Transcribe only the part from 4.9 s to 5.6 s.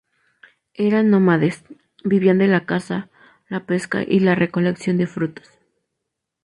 de frutos.